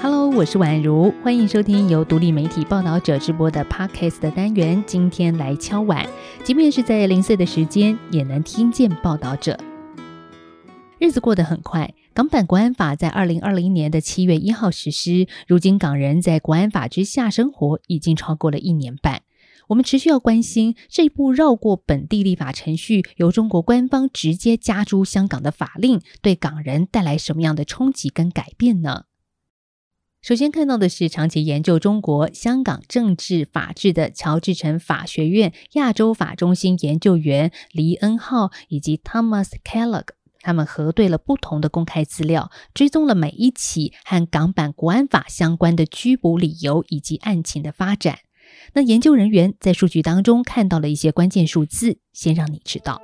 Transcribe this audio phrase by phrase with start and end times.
[0.00, 4.82] Hello，我是宛如，欢迎收听由独立媒体报道者直播的 Podcast 的单元。
[4.86, 6.06] 今天来敲碗，
[6.42, 9.58] 即便是在零碎的时间，也能听见报道者。
[10.98, 19.22] 日子过得很快，港版国安法在二零二零年的七月一号实施，如今港人在国安法之下生活已经超过了一年半。
[19.68, 29.04] 我们持续要关心这一部绕过本地立法程序，由中国官方直接加诸香港的法令，对港人带来什么样的冲击跟改变呢？
[30.20, 40.10] 首先看到的是长期研究中国香港政治法治的乔治城法学院亚洲法中心研究员黎恩浩以及 Thomas Kellogg，
[40.40, 48.20] 他们核对了不同的公开资料，追踪了每一起和港版国安法相关的拘捕理由以及案情的发展。
[48.74, 53.00] 那研究人员在数据当中看到了一些关键数字，先让你知道。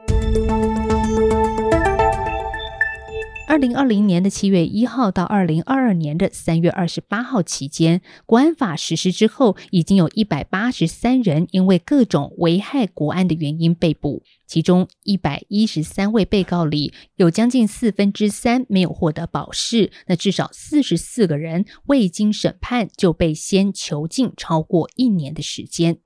[3.48, 25.96] 二零二零年的七月一号到二零二二年的三月二十八号期间，国安法实施之后，已经有一百八十三人因为各种危害国安的原因被捕，其中一百一十三位被告里，有将近四分之三没有获得保释，那至少四十四个人未经审判就被先囚禁超过一年的时间。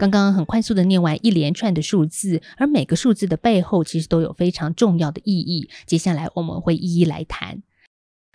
[0.00, 5.68] 刚刚很快速的念完一连串的数字，而每个数字的背后其实都有非常重要的意义。
[5.84, 7.62] 接下来我们会一一来谈。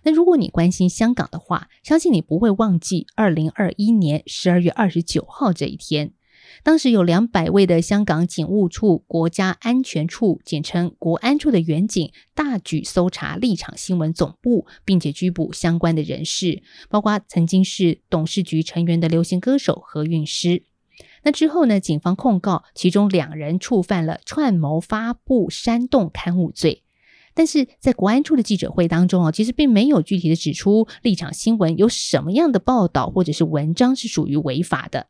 [0.04, 6.14] 那如果你关心香港的话，相信你不会忘记二零二一年十二月二十九号这一天，
[6.62, 20.62] 当时有两百位的香港警务处国家安全处（简称国安处）的员警大举搜查立场新闻总部，并且拘捕相关的人士，包括曾经是董事局成员的流行歌手何韵诗。
[21.24, 21.80] 那之后呢？
[21.80, 26.84] 警方控告其中两人触犯了串谋发布煽动刊物罪，
[27.34, 35.08] 但是在国安处的记者会当中啊，其实并没有具体的指出立场新闻有什么样的报道或者是文章是属于违法的。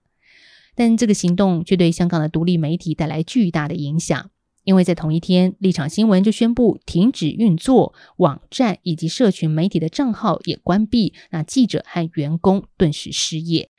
[0.73, 4.29] 但这个行动却对香港的独立媒体带来巨大的影响，
[4.63, 13.69] 因为在同一天，立场新闻就宣布停止运作，网站以及社群媒体的账号也关闭，那记者和员工顿时失业。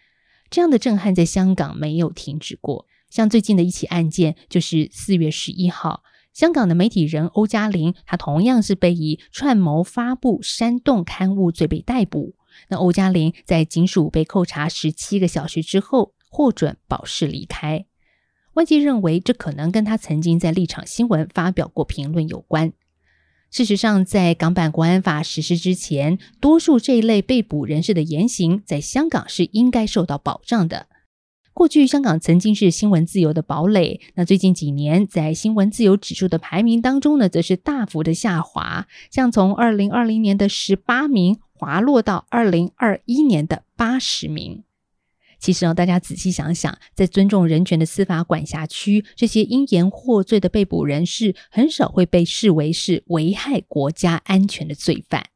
[0.51, 2.87] 这样的震撼在香港没有停止过。
[3.09, 6.03] 像最近的一起案件，就是四月十一号，
[6.33, 12.35] 香港的媒体人欧嘉玲，她同样是被以串谋发布煽动刊物罪被逮捕。
[12.69, 17.87] 那欧嘉玲在警署被扣查十七个小时之后，获准保释离开。
[18.55, 22.73] 外界认为，这可能跟他曾经在立场新闻发表过评论有关。
[23.57, 30.89] 事实上，在港版国安法实施之前，多数这一类被捕人士的言行在香港是应该受到保障的。
[31.55, 33.99] 过去，香港曾经是新闻自由的堡垒。
[34.15, 44.65] 那最近几年，在新闻自由指数的排名当中呢，则是大幅的下滑，像从二零二零年的十八名滑落到二零二一年的八十名。
[45.39, 55.27] 其实呢，大家仔细想想，在尊重人权的司法管辖区，这些因言获罪的被捕人士很少会被视为是危害国家安全的罪犯。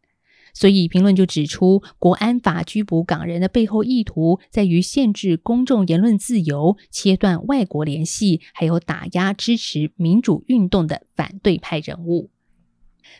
[0.52, 12.30] 所以评论就指出，国安法拘捕港人的背后意图在于限制公众言论自由、切断外国联系，还有打压支持民主运动的反对派人物。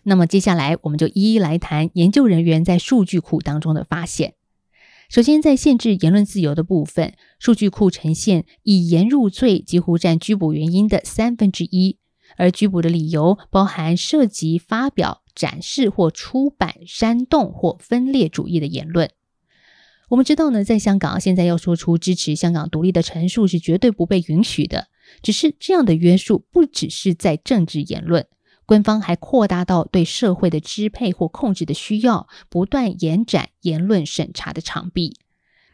[0.02, 4.34] 那么接下来，我们就一一来谈研究人员在数据库当中的发现。
[5.10, 11.98] 首先，在限制言论自由的部分，数据库呈现以言入罪几乎占拘捕原因的三分之一，
[12.37, 19.10] 而拘捕的理由包含涉及发表、展示或出版煽动或分裂主义的言论。
[20.10, 24.87] 我们知道呢，在香港现在要说出支持香港独立的陈述是绝对不被允许的，
[25.22, 28.28] 只是这样的约束不只是在政治言论。
[28.70, 35.16] 官方还扩大到对社会的支配或控制的需要，不断延展言论审查的长臂。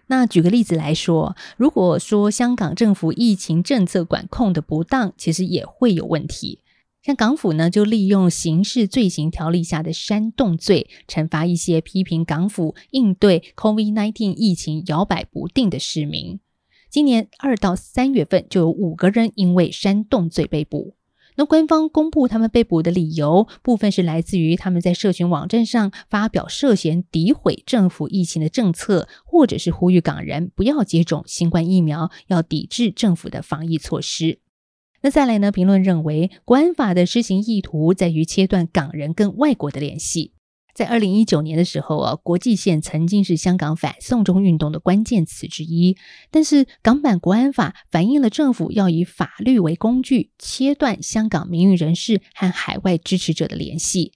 [0.07, 6.63] 那举个例子来说，如果说香港政府疫情政策管控的不当，其实也会有问题。
[7.03, 16.41] 像港府呢，就利用刑事罪行条例下的煽动罪，惩罚一些批评港府应对 COVID-19 疫情摇摆不定的市民。
[16.89, 20.96] 今年二到三月份，就有五个人因为煽动罪被捕。
[21.37, 34.41] 那官方公布他们被捕的理由，部分是来自于他们在社群网站上发表涉嫌诋毁政府疫情的政策，或者是呼吁港人不要接种新冠疫苗，要抵制政府的防疫措施。
[35.03, 35.53] 那再来呢？
[35.53, 40.33] 评论认为，国安法的施行意图在于切断港人跟外国的联系。
[40.77, 45.97] 在二零一九年的时候啊，国际线曾经是香港反送中运动的关键词之一。
[46.31, 54.13] 但是港版国安法反映了政府要以法律为工具，切断香港名誉人士和海外支持者的联系。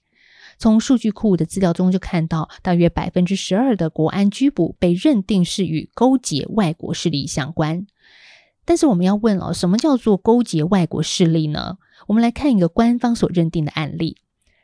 [0.59, 7.87] 从数据库的资料中就看到，大约百分之十二的国安拘捕被认定是与勾结外国势力相关。
[8.65, 11.79] 但是我们要问了，什么叫做勾结外国势力呢？
[12.05, 14.17] 我们来看一个官方所认定的案例。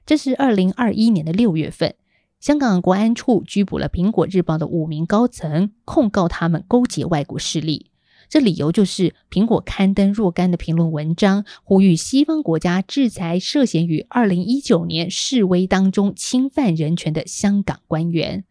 [0.07, 1.95] 这是二零二一年的六月份，
[2.39, 7.91] 香港国安处拘捕了《苹果日报》的五名高层，控告他们勾结外国势力。
[8.29, 18.45] 这理由就是苹果刊登若干的评论文章，呼吁西方国家制裁涉嫌于二零一九年示威当中侵犯人权的香港官员。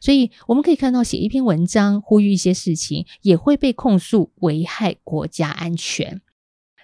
[0.00, 6.22] 所以我们可以看到，写一篇文章呼吁一些事情，也会被控诉危害国家安全。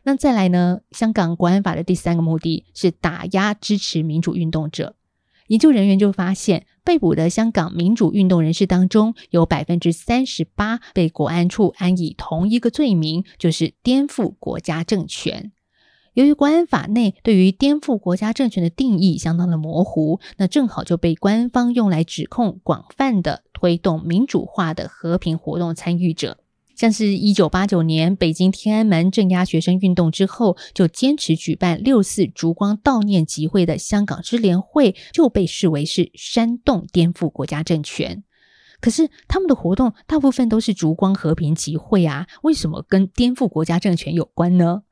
[0.05, 0.81] 那再来呢？
[0.91, 4.95] 香港国安法的第三个目的是打压支持民主运动者。
[5.49, 15.53] 研究人员就发现，被捕的香港民主运动人士当中，有百分之三十八被国安处安以同一个罪名，就是颠覆国家政权。
[16.15, 26.39] 由于国安法内对于颠覆国家政权的定义相当的模糊，那正好就被官方用来指控广泛的推动民主化的和平活动参与者。
[26.79, 38.23] 像是一九八九年北京天安门镇压学生运动之后，就坚持举办六四烛光悼念集会的香港支联会，就被视为是煽动颠覆国家政权。
[38.81, 44.83] 可是他们的活动大部分都是烛光和平集会啊，为什么跟颠覆国家政权有关呢？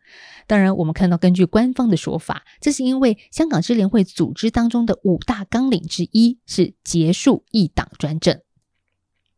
[0.48, 8.40] 当然，我们看到根据官方的说法，这是因为香港支联会组织当中的五大纲领之一是结束一党专政。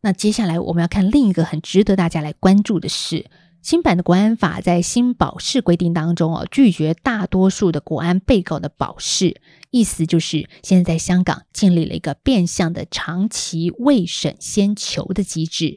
[0.00, 3.26] 那接下来我们要看另一个很值得大家来关注的是，
[3.62, 9.40] 新版的国安法在新保释规定当中哦，拒绝大多数的国安被告的保释，
[9.70, 15.76] 意思就是现在在香港建立了一个变相的长期未审先囚的机制。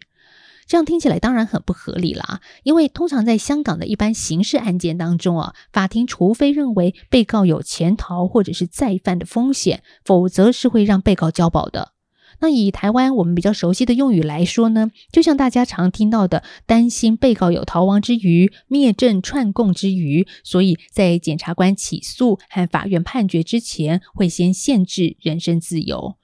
[0.67, 11.93] 这样听起来当然很不合理了啊，因为通常在香港的一般刑事案件当中啊，法庭除非认为被告有潜逃或者是再犯的风险，否则是会让被告交保的。
[12.41, 26.15] 那以台湾我们比较熟悉的用语来说呢，就像大家常听到的，担心被告有逃亡之余、灭证串供之余，所以在检察官起诉和法院判决之前，会先限制人身自由。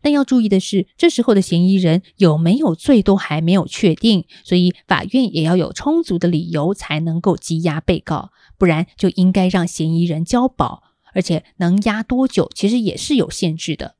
[0.00, 10.82] 但要注意的是，这时候的嫌疑人有没有罪都还没有确定，所以法院也要有充足的理由才能够羁押被告，不然就应该让嫌疑人交保，
[11.12, 13.96] 而且能押多久，其实也是有限制的。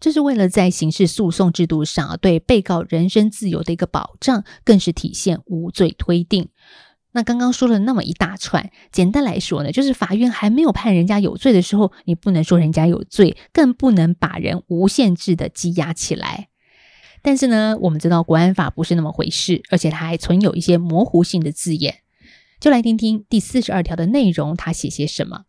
[0.00, 6.48] 这是为了在刑事诉讼制度上对被告人身自由的一个保障，更是体现无罪推定。
[7.12, 16.48] 那刚刚说了那么一大串，简单来说呢，就是法院还没有判人家有罪的时候，你不能说人家有罪，更不能把人无限制的羁押起来。
[17.20, 22.02] 但是呢，我们知道国安法不是那么回事，而且它还存有一些模糊性的字眼。
[22.60, 25.44] 就来听听第四十二条的内容，它写些什么？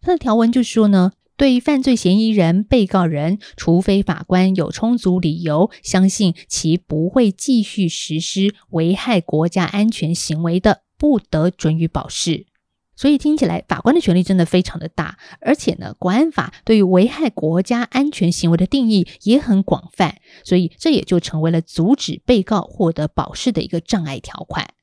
[0.00, 1.12] 它的条文就说呢。
[1.42, 12.46] 对犯罪嫌疑人、被告人，除非法官有充足理由相信其不会继续实施危害国家安全行为的，不得准予保释。
[12.94, 24.74] 所以听起来，法官的权力真的非常的大，而且呢，国安法对于危害国家安全行为的定义也很广泛，所以这也就成为了阻止被告获得保释的一个障碍条款。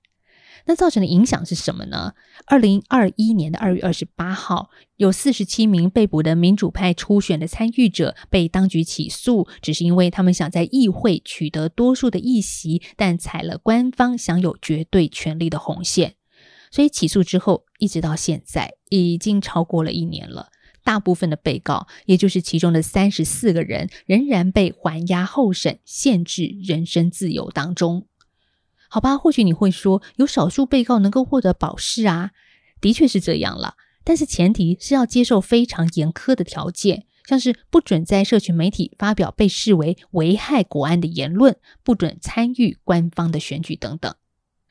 [0.69, 2.13] 那造成的影响是什么呢？
[2.45, 16.13] 二零二一年的二月二十八号，有四十七名被捕的民主派初选的参与者被当局起诉，只是因为他们想在议会取得多数的议席，但踩了官方享有绝对权力的红线。
[16.69, 20.49] 所以起诉之后，一直到现在已经超过了一年了。
[20.83, 28.05] 大部分的被告，也就是其中的三十四个人，仍然被还押候审，限制人身自由当中。
[28.89, 32.31] 好吧，或许你会说，有少数被告能够获得保释啊，
[32.81, 33.75] 的确是这样了。
[34.03, 44.11] 但是前提是要接受非常严苛的条件，像是不准在社群媒体发表被视为危害国安的言论，不准参与官方的选举等等。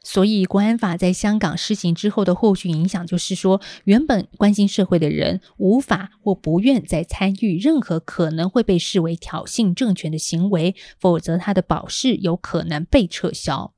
[0.02, 13.74] 所以，国安法在香港施行之后的后续影响，就是说，原本关心社会的人，无法或不愿再参与任何可能会被视为挑衅政权的行为，否则他的保释有可能被撤销。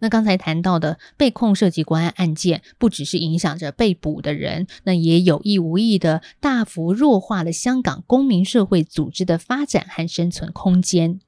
[0.00, 11.20] 那刚才谈到的被控涉及国安案件，不只是影响着被捕的人，那也有意无意的大幅弱化了香港公民社会组织的发展和生存空间。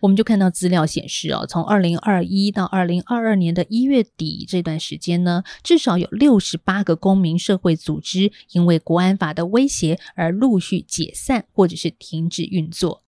[0.00, 13.02] 我们就看到资料显示哦，从二零二一到二零二二年的一月底这段时间呢，至少有六十八个公民社会组织因为国安法的威胁而陆续解散或者是停止运作。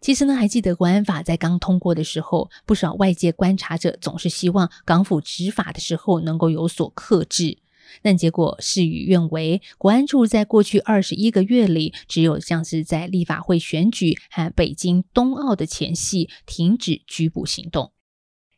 [0.00, 7.58] 其实呢，还记得国安法在刚通过的时候，不少外界观察者总是希望港府执法的时候能够有所克制。
[8.02, 17.92] 但结果事与愿违，国安处在过去二十一个月里，只有像是在立法会选举和北京冬奥的前夕停止拘捕行动。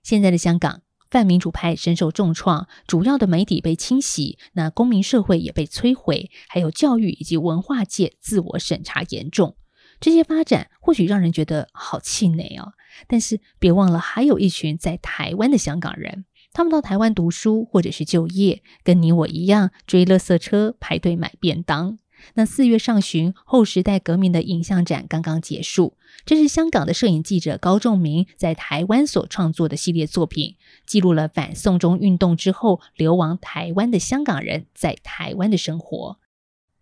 [0.02, 9.56] 现在的香港泛民主派深受重创，主要的媒体被清洗，那公民社会也被摧毁，还有教育以及文化界自我审查严重。
[10.00, 12.72] 这些发展或许让人觉得好气馁哦，
[13.06, 21.98] 但是别忘了，还有一群在台湾的香港人，他们到台湾读书或者是就业，跟你我一样追垃圾车排队买便当。
[22.34, 36.18] 那四月上旬，后时代革命的影像展刚刚结束，这是香港的摄影记者高仲明在台湾所创作的系列作品，记录了反送中运动之后流亡台湾的香港人在台湾的生活。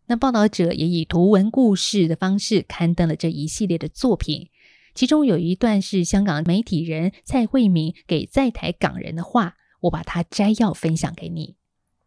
[0.09, 4.49] 那报道者也以图文故事的方式刊登了这一系列的作品，
[4.95, 11.57] 其中有一段是香港媒体人蔡慧敏给在台港人的话，我把它摘要分享给你。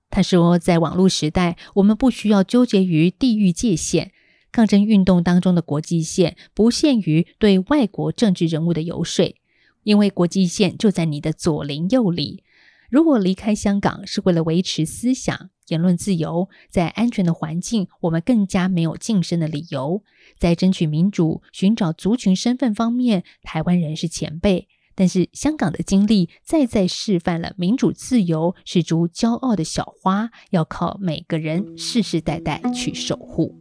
[0.09, 4.11] 他说，在网络时代，我们不需要纠结于地域界限，
[4.51, 9.35] 抗争运动当中的国际线不限于对外国政治人物的游说，
[9.83, 12.43] 因为国际线就在你的左邻右里。
[12.89, 20.03] 如果离开香港是为了维持思想言论自由，在安全的环境，我们更加没有晋升的理由。
[20.37, 33.60] 在争取民主、寻找族群身份方面，台湾人是前辈，但是香港的经历再再示范了民主自由是株骄傲的小花，要靠每个人世世代代去守护。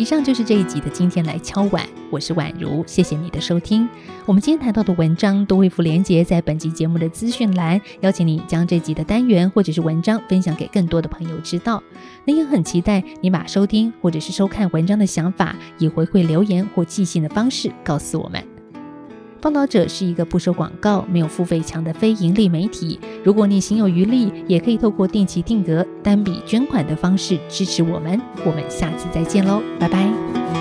[0.00, 3.86] 以上就是这一集的今天来敲碗，我是宛如，谢谢你的收听。
[4.24, 11.82] 我们今天谈到的文章都会附连结在本集节目的资讯栏，邀请你将这集的单元或者是文章分享给更多的朋友知道。
[12.24, 18.42] 那也很期待你把收听或者是收看文章的想法，以回馈留言或寄信的方式告诉我们。
[19.42, 23.00] 报道者是一个不收广告、没有付费墙的非盈利媒体。
[23.24, 28.20] 如果你心有余力，也可以透过定期定额、单笔捐款的方式支持我们。
[28.44, 30.59] 我们下次再见喽，拜拜。